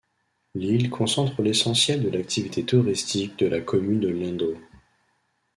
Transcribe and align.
L’île 0.55 0.89
concentre 0.89 1.43
l’essentiel 1.43 2.01
de 2.01 2.09
l’activité 2.09 2.65
touristique 2.65 3.37
de 3.37 3.45
la 3.45 3.61
commune 3.61 3.99
de 3.99 4.07
Lindau. 4.07 4.57